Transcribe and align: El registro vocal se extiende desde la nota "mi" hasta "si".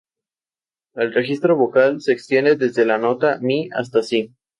El 0.95 1.13
registro 1.13 1.55
vocal 1.55 2.01
se 2.01 2.11
extiende 2.11 2.55
desde 2.55 2.87
la 2.87 2.97
nota 2.97 3.37
"mi" 3.39 3.69
hasta 3.71 4.01
"si". 4.01 4.33